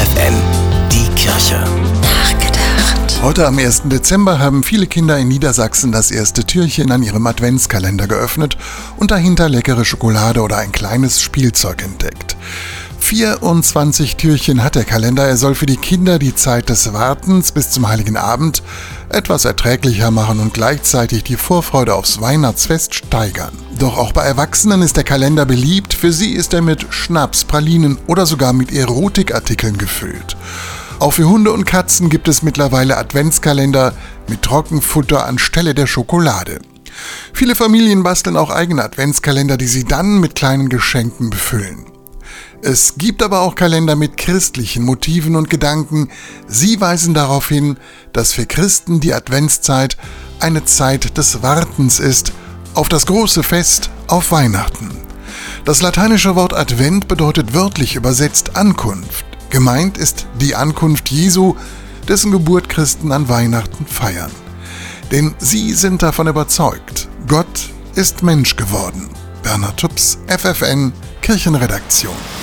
[0.00, 0.34] FFN,
[0.90, 1.62] die Kirche.
[2.00, 3.22] Nachgedacht.
[3.22, 3.82] Heute am 1.
[3.84, 8.56] Dezember haben viele Kinder in Niedersachsen das erste Türchen an ihrem Adventskalender geöffnet
[8.96, 12.38] und dahinter leckere Schokolade oder ein kleines Spielzeug entdeckt.
[13.00, 15.26] 24 Türchen hat der Kalender.
[15.26, 18.62] Er soll für die Kinder die Zeit des Wartens bis zum Heiligen Abend
[19.08, 23.52] etwas erträglicher machen und gleichzeitig die Vorfreude aufs Weihnachtsfest steigern.
[23.78, 25.92] Doch auch bei Erwachsenen ist der Kalender beliebt.
[25.94, 30.36] Für sie ist er mit Schnaps, Pralinen oder sogar mit Erotikartikeln gefüllt.
[31.00, 33.94] Auch für Hunde und Katzen gibt es mittlerweile Adventskalender
[34.28, 36.60] mit Trockenfutter anstelle der Schokolade.
[37.32, 41.89] Viele Familien basteln auch eigene Adventskalender, die sie dann mit kleinen Geschenken befüllen.
[42.62, 46.10] Es gibt aber auch Kalender mit christlichen Motiven und Gedanken.
[46.46, 47.78] Sie weisen darauf hin,
[48.12, 49.96] dass für Christen die Adventszeit
[50.40, 52.32] eine Zeit des Wartens ist
[52.74, 54.90] auf das große Fest, auf Weihnachten.
[55.64, 59.24] Das lateinische Wort Advent bedeutet wörtlich übersetzt Ankunft.
[59.50, 61.56] Gemeint ist die Ankunft Jesu,
[62.08, 64.30] dessen Geburt Christen an Weihnachten feiern.
[65.10, 69.08] Denn sie sind davon überzeugt, Gott ist Mensch geworden.
[69.42, 72.39] Bernhard Tups, FFN, Kirchenredaktion.